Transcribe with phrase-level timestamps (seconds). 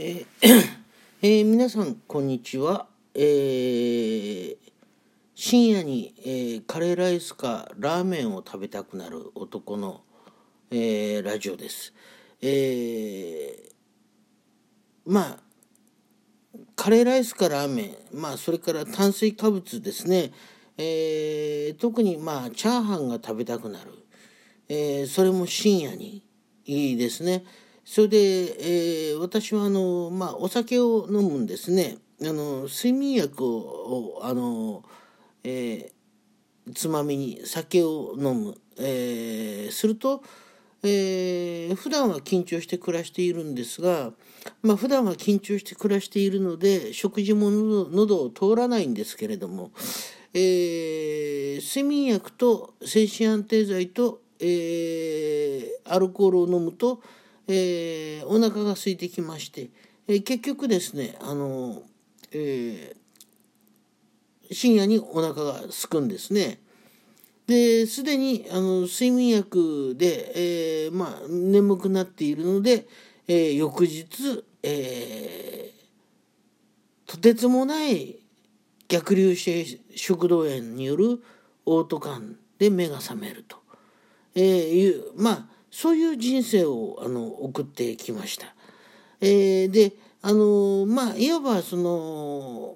[0.00, 0.26] ー
[1.22, 4.56] えー皆さんこんにちは、えー
[5.34, 10.02] 深夜に、えーカレーライスかラーメンを食べたくなる男の、
[10.70, 11.92] えーラジオです、
[12.40, 13.72] えー
[15.04, 15.38] まあ
[16.76, 20.30] カレーライスかラーメンまあそれから炭水化物ですね、
[20.76, 23.90] えー特にまあチャーハンが食べたくなる、
[24.68, 26.22] えーそれも深夜に
[26.66, 27.42] いいですね。
[27.90, 31.96] それで、えー私はあの、まあ、お酒を飲むんですね。
[32.20, 34.84] あの睡眠薬をあの、
[35.42, 40.22] えーつまみに酒を飲む、えーすると、
[40.82, 44.12] えー普段は緊張して暮らしているんですが、
[44.60, 49.70] まあ普段は緊張して暮らしているので食事も喉を通らないんですけれども、
[50.34, 57.00] えー睡眠薬と精神安定剤と、えーアルコールを飲むと、
[57.48, 59.70] えーお腹が空いてきまして、
[60.06, 61.82] えー結局ですねあの、
[62.32, 62.98] えー
[64.50, 66.58] 深夜にお腹が空くんですね。
[67.46, 72.86] ですでにあの睡眠薬で、えーまあ、眠くなっているので、
[73.26, 78.18] えー翌日、えーとてつもない
[78.88, 79.64] 逆流性
[79.94, 81.22] 食道炎による
[81.66, 83.56] 嘔吐感で目が覚めると、
[84.34, 88.52] えーいうまあそういう人生をあの送ってきました。
[89.20, 92.74] えーであのまあいわばその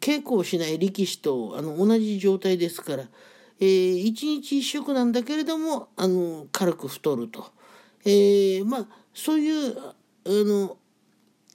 [0.00, 3.04] 稽古をしない力士とあの同じ状態ですから、
[3.60, 7.52] えー一日一食なんだけれどもあの軽く太ると、
[8.06, 9.92] えーまあそういうあ
[10.24, 10.78] の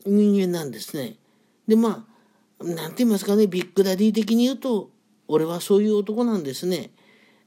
[0.05, 1.15] 人間なんですね。
[1.67, 2.05] でま
[2.59, 4.91] あなんて言いますかねビッグダディ的に言うと
[5.27, 6.91] 俺はそういう男なんですね。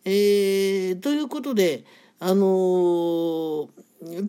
[0.05, 1.85] えーということで
[2.21, 3.69] あのー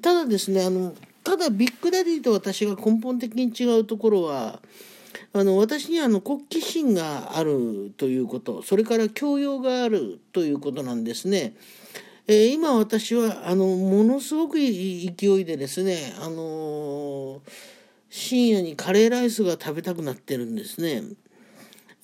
[0.02, 4.62] ただですねあのただビッグダディと私が根本的に違うところは
[5.34, 11.56] あの私にはあの国旗心があるということそれから教養があるということなんですね。
[12.28, 17.42] えー今私はあのものすごく勢いでですねあの
[18.10, 21.04] 深夜にカレーライスが食べたくなってるんですね。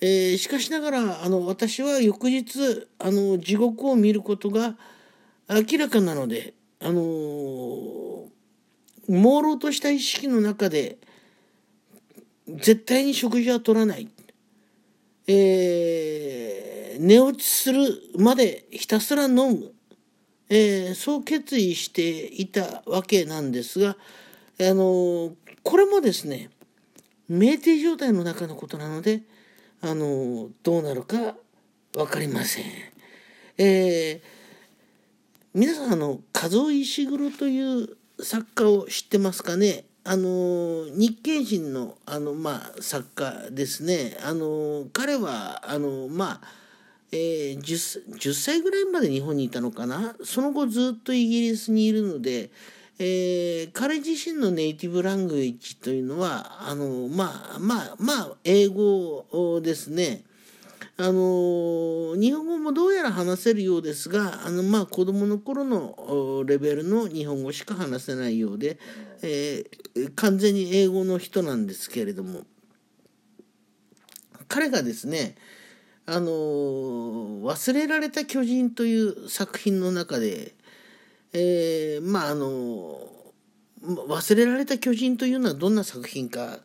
[0.02, 4.76] えーしかしながらあの私は翌日あの地獄を見ることが
[5.52, 8.28] 明らかなのであの
[9.08, 10.98] 朦朧とした意識の中で
[12.48, 14.08] 絶対に食事は取らない、
[15.28, 19.72] えー寝落ちするまでひたすら飲む、
[20.50, 23.96] えーそう決意していたわけなんですが、
[24.60, 25.32] あの
[25.64, 26.50] これもですね
[27.30, 29.22] 酩酊状態の中のことなので、
[29.82, 31.36] あのどうなるか
[31.94, 32.66] 分かりません。
[33.58, 34.41] えー
[35.54, 39.84] 皆さんあの数尾石黒という作家を知ってますかね？
[40.06, 44.18] あの日系人のあの、まあ、作家ですね。
[44.24, 46.42] あの彼はあのまあ
[47.12, 50.16] えー 10, 10歳ぐらいまで日本にいたのかな？
[50.24, 52.50] その後ずっとイギリスにいるので、
[52.98, 60.24] えー彼自身のネイティブラングエッジというのはあのまあまあまあ英語ですね。
[61.04, 68.78] あの日本語もどうやら話せるようですがあの、まあ、子どもの頃のレベルの日本語しか話せないようで、
[69.24, 72.42] えー完全に英語の人なんですけれども
[74.48, 75.36] 彼がですね
[76.06, 76.30] 「あの
[77.42, 80.56] 忘れられた巨人」という作品の中で、
[81.34, 83.02] えーまああの
[83.82, 86.60] 忘れられた巨人というのはどんな作品か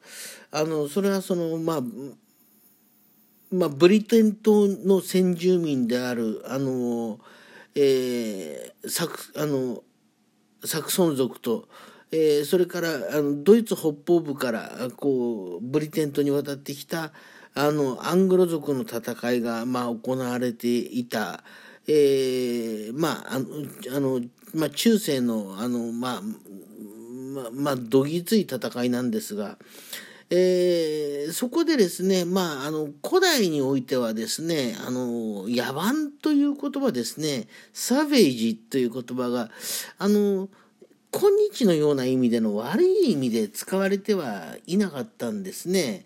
[0.51, 1.83] あのそれはそのまあ
[3.53, 7.21] まあ、ブリテン島の先住民であるあの、
[7.75, 9.83] えーサクあの
[10.65, 11.69] サクソン族と、
[12.11, 17.13] えーそれからあのドイツ北方部からこうブリテン島に渡ってきた
[17.55, 21.45] あのアングロ族の戦いが、まあ、行われていた、
[21.87, 23.47] えーまああの
[23.97, 24.21] あの、
[24.55, 29.59] まあ、中世のあの、まあまあ、まあ、どぎつい戦いなんですが。
[30.31, 39.51] えーそこでですね、まあ、あの古代においてはですねあの野蛮という言葉ですねサベージという言葉が
[39.99, 40.49] あの
[41.11, 46.05] 今日のような意味での悪い意味で使われてはいなかったんですね。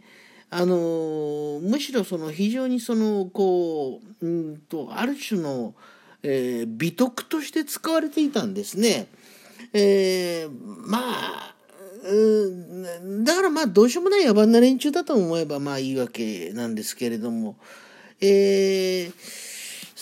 [0.50, 5.75] あのむしろその非常にそのこううんとある種の、
[6.23, 9.06] えー美徳として使われていたんですね。
[9.73, 10.50] えー
[10.87, 11.55] まあ
[12.02, 13.25] うん。
[13.25, 17.56] だからまあどうしようもない野蛮な連中だと思えばまあいいわけなんですけれども、
[18.20, 19.50] えー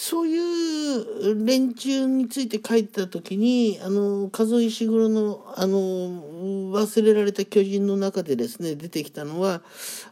[0.01, 5.77] そういう連中について書いた時にあの数石黒のあの
[6.73, 9.61] 忘れられた巨人の中でですね出てきたのは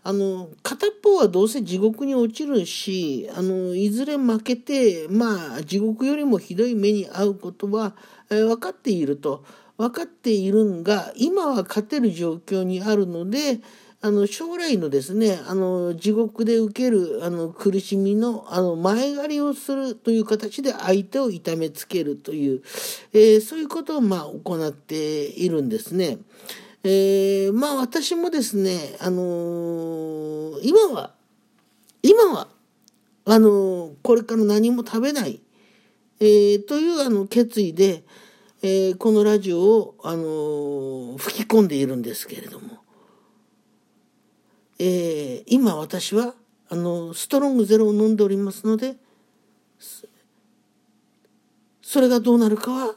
[0.03, 7.95] あの片方はどうせ地獄に落ちるしあのいずれ負けてまあ地獄よりもひどい目に遭うことは、
[8.29, 9.45] えー、分かっていると。
[9.79, 13.61] 分かっているんが今は勝てる状況にあるので
[14.03, 22.63] あの将来のですねあの地獄で受けるあの苦しみのあの前借りをするという形で相手を痛めつけるという、
[23.13, 26.19] えー、そういうことをまあ行っているんですね。
[26.85, 31.15] えー、まあ私もですね、あのー、今は
[32.03, 32.49] 今は
[33.25, 35.41] あのこれから何も食べない、
[36.21, 38.05] え、というあの決意で、
[38.63, 42.87] えこのラジオを、あの吹き込んでいるんですけれども。
[44.79, 46.35] えー、今私は
[46.69, 48.97] あのストロングゼロを飲んでおりますので
[51.81, 52.95] それがどうなるかは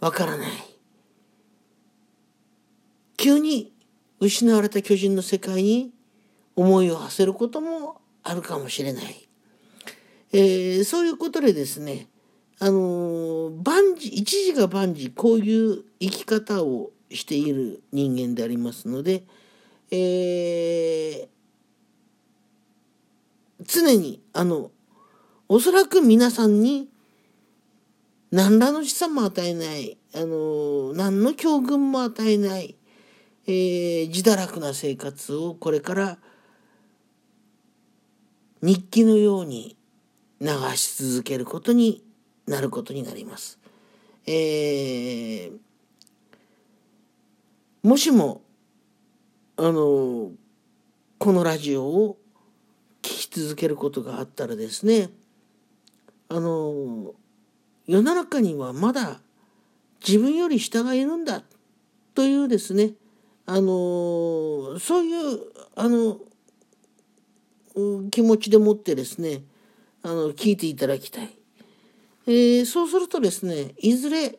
[0.00, 0.50] わからない
[3.16, 3.72] 急に
[4.20, 5.92] 失われた巨人の世界に
[6.56, 9.28] 思いを馳せることもあるかもしれない、
[10.32, 12.08] えー、そういうことでですね
[12.60, 19.24] あの万事一時が万事こういう生き方をしている人間でありますので、
[19.90, 21.26] えー、
[23.66, 24.70] 常にあの
[25.48, 26.88] おそらく皆さんに
[28.30, 32.76] 何らの資産も与えないあの何の教訓も与えない、
[33.46, 36.18] えー、自堕落な生活をこれから
[38.62, 39.76] 日記のように
[40.40, 42.02] 流し続けることに
[42.46, 43.58] なることになります。
[44.26, 45.58] えー、
[47.82, 48.42] もしも
[49.56, 50.32] あの
[51.18, 52.18] このラジオを
[53.02, 55.10] 聴き続けることがあったらですね
[56.28, 57.14] あの
[57.86, 59.20] 世の中にはまだ
[60.06, 61.42] 自分より下がいるんだ
[62.14, 62.92] というですね
[63.46, 65.38] あのそういう
[65.76, 66.18] あの
[68.10, 69.42] 気持ちでもってですね
[70.02, 71.38] あの聞いていただきたい、
[72.26, 74.38] えー、そうするとですねいずれ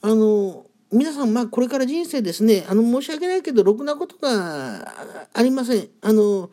[0.00, 4.92] あの皆さん、まあ、これから人生ですね、あの、申し訳ないけど、ろくなことが
[5.32, 5.88] ありません。
[6.02, 6.50] あの、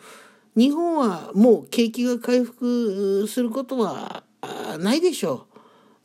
[0.55, 4.23] 日本はもう景気が回復することは
[4.79, 5.47] ないでしょ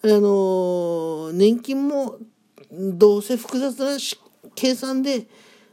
[0.02, 0.12] う。
[0.12, 2.18] あの、年金も
[2.72, 3.98] どうせ複雑な
[4.56, 5.28] 計算で、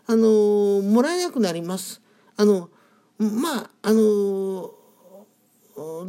[0.05, 1.99] あの、もらえなくなります。
[2.37, 2.69] あの、
[3.17, 4.71] まあ、あの、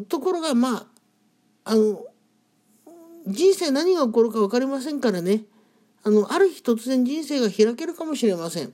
[0.09, 0.87] ところが、まあ、
[1.64, 2.05] あの、
[3.26, 5.44] 人生何が起こるか分かりませんからね。
[6.05, 8.73] あのある日突然人生が開けるかもしれません。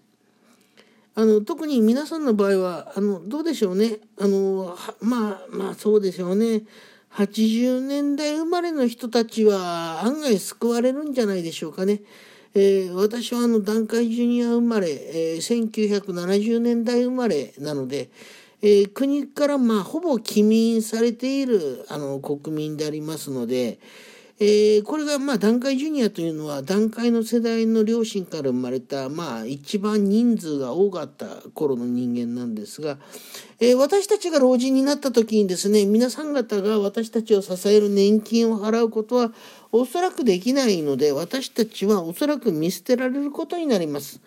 [1.15, 6.63] あの特に皆さんの場合はあのどうでしょうねあのまあまあそうでしょうね
[7.13, 12.03] 80年代生まれの人たちは案外救われるんじゃないでしょうかね。
[12.55, 18.11] えー、私はあの団塊ジュニア生まれ、えー、1970年代生まれなので、
[18.61, 23.79] えー、国からまあほぼ帰民されているあの国民でありますので、
[24.41, 32.99] えー、これがまあ団塊ジュニアというのは団塊の世代の両親から生まれたまあ一番人数が多かった頃の人間なんですが、
[33.61, 39.33] えー、私たちが老人になった時にですね皆さん方が私たちを支える年金を払うことは
[39.71, 44.21] おそらくできないので私たちはおそらく見捨てられることになります。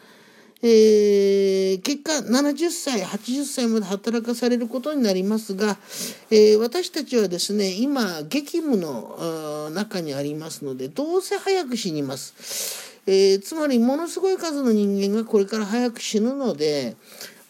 [0.63, 5.77] えー、結果70歳80歳まで働かされることになりますが、
[6.29, 16.95] えー、私たちはですね今激務の中にありますのでどうせ早く死にます、えー、つまりものすごい数の人間がこれから早く死ぬので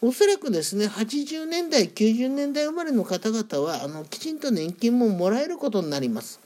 [0.00, 6.40] おそらくですね80年代90年代生まれの方々はあのきちんと年金ももらえることになります。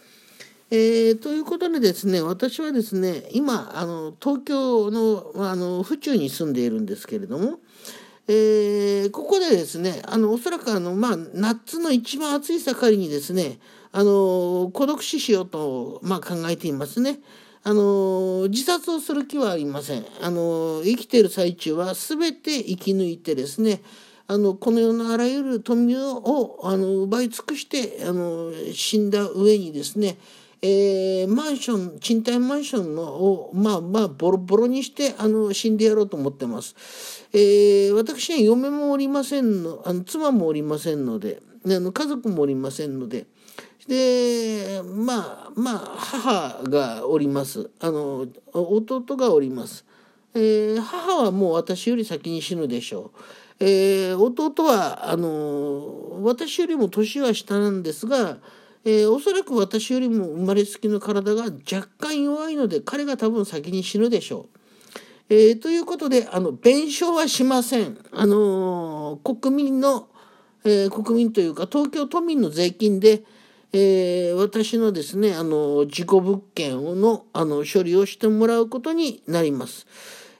[0.68, 7.60] えー、ということでですね私はですね今あの東京のあの府中に住んでいるんですけれども、
[8.26, 13.60] えー、ここでですねあのおそらくあの、まあ、夏の一番暑い盛りにですね
[13.92, 17.20] あの孤独死しようと、まあ、考えていますね。
[17.62, 20.04] あの自殺をする気はありません。
[20.20, 23.82] あの生きている最中は全て生き抜いてですね
[24.26, 30.18] あのこの世のあらゆる富をあの奪い尽くしてあの死んだ上にですね
[30.68, 36.74] えー、マンション賃貸マンションのをまあまあボロボロにしてあの死んでやろうと思ってます。
[37.32, 43.26] えー、私は嫁もおりませんのあの妻もおりませんのであの家族もおりませんので。
[43.86, 49.84] でまあまあ母がおりますあの弟がおります、
[50.34, 53.12] えー、母はもう私より先に死ぬでしょ
[53.60, 58.38] う、えー、弟はあの私よりも年は下なんですが、
[58.86, 64.58] えー、おそらく私よりも生まれつきの体が若干弱いので彼が多分先に死ぬでしょう。
[65.28, 67.98] えー、ということであの弁償はしません。
[68.12, 70.08] あの国民の、
[70.64, 73.24] え国民というか東京都民の税金で、
[73.72, 79.88] え私のですねあの事故物件のあの処理をしてもらうことになります。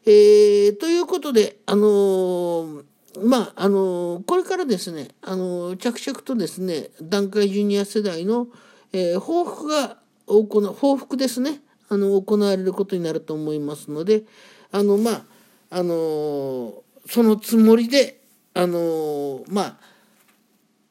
[0.07, 2.83] えということであの
[3.25, 8.49] まああのこれからですねあの着々とですね団塊ジュニア世代の、
[8.93, 9.97] えー、報復が
[10.27, 14.25] 行報復ですねあの行われることになると思いますので
[14.73, 15.25] あのまあ
[15.71, 18.21] あのそのつもりで
[18.55, 19.77] あのまあ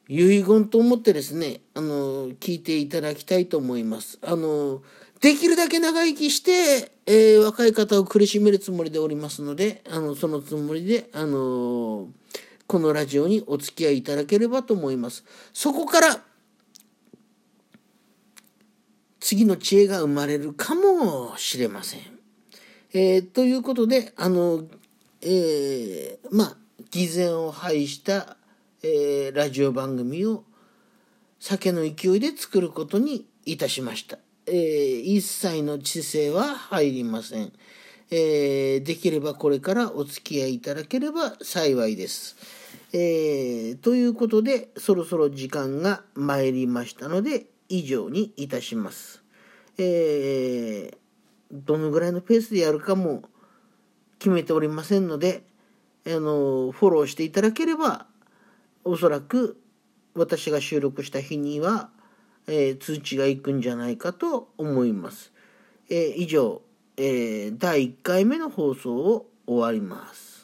[0.08, 4.18] 遺言と思ってですねあの聞いていただきたいと思います。
[4.22, 4.82] あの
[5.20, 12.08] できるだけ長生きして、えー、若い方を苦しめるつもりでおりますので、あの、そのつもりで、あのー、
[12.66, 15.24] このラジオにお付き合いいただければと思います。
[15.52, 16.20] そこから、
[19.20, 22.00] 次の知恵が生まれるかもしれません。
[22.92, 24.64] えー、ということで、あの、
[25.22, 26.56] えー、まあ、
[26.90, 28.36] 偽善を排した、
[28.82, 30.44] えー、ラジオ番組を
[31.40, 34.18] 酒の勢いで作ることにいたしました。
[34.46, 37.52] えー、一切の知性は入りません、
[38.10, 42.36] えー、できればこれからお付き合いいただければ幸いです。
[42.92, 49.22] えー、ということでそろそろ時間が参りましたので以上にいたします。
[49.78, 50.96] えー、
[51.52, 53.22] どのぐらいのペースでやるかも
[54.18, 55.42] 決めておりませんので
[56.06, 58.06] あのフォローしていただければ
[58.84, 59.60] おそらく
[60.14, 61.90] 私が収録した日には
[62.46, 65.32] えー、通知がいくんじゃないかと思います。
[65.88, 66.62] えー、以上、
[66.96, 70.35] えー、第1回目の放送を終わります。